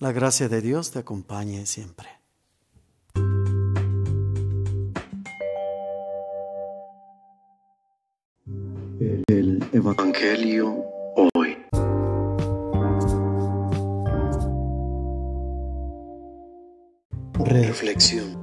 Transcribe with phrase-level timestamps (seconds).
[0.00, 2.08] La gracia de Dios te acompañe siempre.
[9.28, 10.82] El Evangelio
[11.34, 11.66] hoy.
[17.34, 18.40] Reflexión.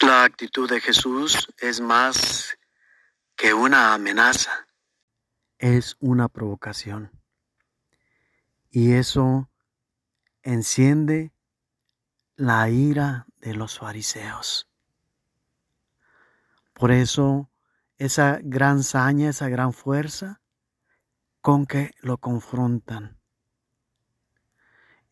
[0.00, 2.58] La actitud de Jesús es más
[3.36, 4.66] que una amenaza
[5.62, 7.12] es una provocación.
[8.68, 9.48] Y eso
[10.42, 11.32] enciende
[12.34, 14.68] la ira de los fariseos.
[16.74, 17.48] Por eso,
[17.96, 20.42] esa gran saña, esa gran fuerza
[21.40, 23.20] con que lo confrontan.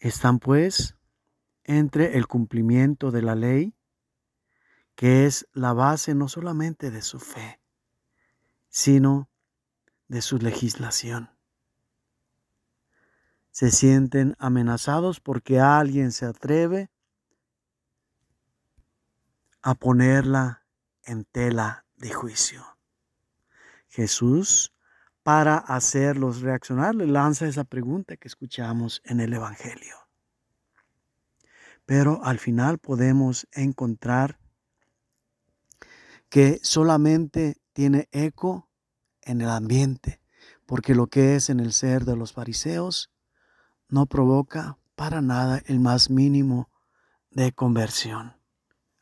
[0.00, 0.96] Están pues
[1.62, 3.76] entre el cumplimiento de la ley,
[4.96, 7.60] que es la base no solamente de su fe,
[8.68, 9.29] sino
[10.10, 11.30] de su legislación.
[13.52, 16.90] Se sienten amenazados porque alguien se atreve
[19.62, 20.66] a ponerla
[21.04, 22.76] en tela de juicio.
[23.88, 24.74] Jesús,
[25.22, 29.94] para hacerlos reaccionar, le lanza esa pregunta que escuchamos en el Evangelio.
[31.86, 34.40] Pero al final podemos encontrar
[36.28, 38.69] que solamente tiene eco
[39.22, 40.20] en el ambiente,
[40.66, 43.10] porque lo que es en el ser de los fariseos
[43.88, 46.70] no provoca para nada el más mínimo
[47.30, 48.36] de conversión.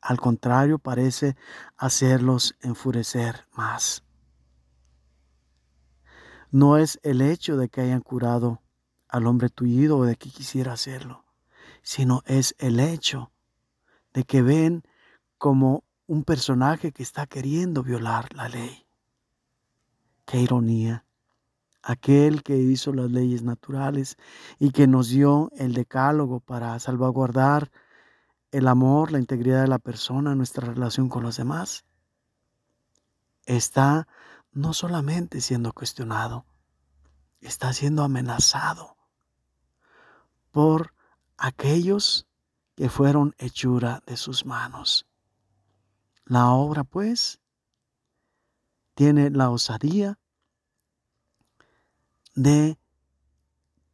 [0.00, 1.36] Al contrario, parece
[1.76, 4.04] hacerlos enfurecer más.
[6.50, 8.62] No es el hecho de que hayan curado
[9.08, 11.24] al hombre tullido o de que quisiera hacerlo,
[11.82, 13.32] sino es el hecho
[14.12, 14.82] de que ven
[15.38, 18.83] como un personaje que está queriendo violar la ley.
[20.24, 21.04] Qué ironía.
[21.82, 24.16] Aquel que hizo las leyes naturales
[24.58, 27.70] y que nos dio el decálogo para salvaguardar
[28.52, 31.84] el amor, la integridad de la persona, nuestra relación con los demás,
[33.44, 34.06] está
[34.52, 36.46] no solamente siendo cuestionado,
[37.40, 38.96] está siendo amenazado
[40.52, 40.94] por
[41.36, 42.26] aquellos
[42.76, 45.06] que fueron hechura de sus manos.
[46.24, 47.40] La obra, pues,
[48.94, 50.18] tiene la osadía
[52.34, 52.78] de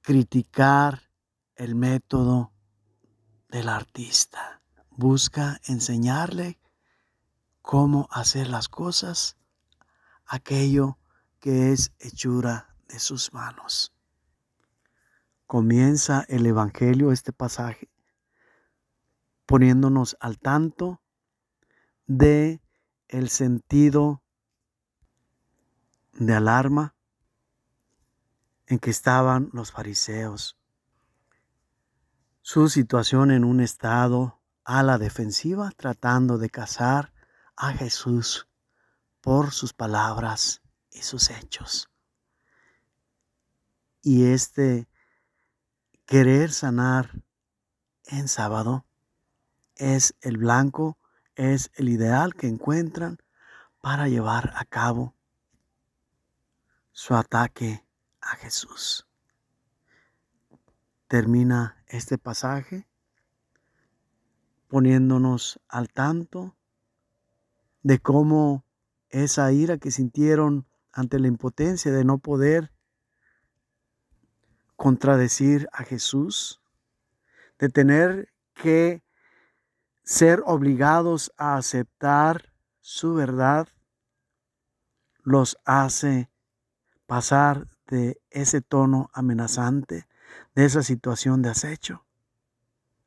[0.00, 1.02] criticar
[1.56, 2.52] el método
[3.48, 4.62] del artista.
[4.90, 6.58] Busca enseñarle
[7.62, 9.36] cómo hacer las cosas,
[10.26, 10.98] aquello
[11.40, 13.92] que es hechura de sus manos.
[15.46, 17.88] Comienza el Evangelio, este pasaje,
[19.46, 21.00] poniéndonos al tanto
[22.06, 22.60] de
[23.08, 24.22] el sentido
[26.18, 26.94] de alarma
[28.66, 30.58] en que estaban los fariseos.
[32.42, 37.12] Su situación en un estado a la defensiva, tratando de cazar
[37.56, 38.48] a Jesús
[39.20, 41.90] por sus palabras y sus hechos.
[44.02, 44.88] Y este
[46.04, 47.22] querer sanar
[48.04, 48.86] en sábado
[49.76, 50.98] es el blanco,
[51.34, 53.18] es el ideal que encuentran
[53.80, 55.17] para llevar a cabo
[57.00, 57.86] su ataque
[58.20, 59.06] a Jesús.
[61.06, 62.88] Termina este pasaje
[64.66, 66.56] poniéndonos al tanto
[67.84, 68.64] de cómo
[69.10, 72.72] esa ira que sintieron ante la impotencia de no poder
[74.74, 76.60] contradecir a Jesús,
[77.60, 79.04] de tener que
[80.02, 83.68] ser obligados a aceptar su verdad,
[85.22, 86.28] los hace
[87.08, 90.06] pasar de ese tono amenazante,
[90.54, 92.04] de esa situación de acecho,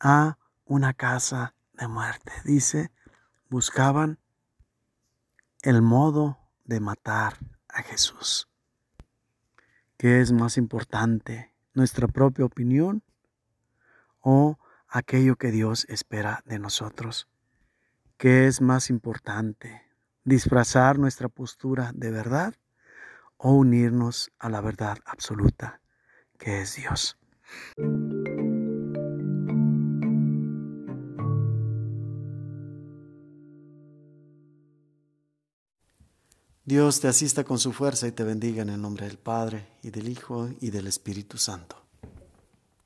[0.00, 2.32] a una casa de muerte.
[2.46, 2.90] Dice,
[3.50, 4.18] buscaban
[5.60, 7.36] el modo de matar
[7.68, 8.48] a Jesús.
[9.98, 11.52] ¿Qué es más importante?
[11.74, 13.02] ¿Nuestra propia opinión
[14.20, 17.28] o aquello que Dios espera de nosotros?
[18.16, 19.82] ¿Qué es más importante?
[20.24, 22.54] ¿Disfrazar nuestra postura de verdad
[23.42, 25.80] o unirnos a la verdad absoluta
[26.38, 27.18] que es Dios.
[36.64, 39.90] Dios te asista con su fuerza y te bendiga en el nombre del Padre y
[39.90, 41.81] del Hijo y del Espíritu Santo.